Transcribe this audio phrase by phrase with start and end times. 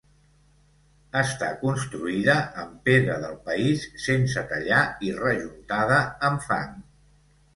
[1.19, 6.73] Està construïda amb pedra del país sense tallar i rejuntada amb fang.